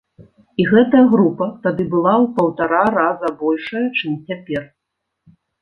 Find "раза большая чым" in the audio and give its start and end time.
2.99-4.11